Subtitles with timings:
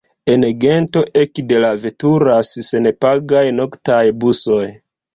[0.35, 4.63] En Gento ekde la veturas senpagaj noktaj busoj.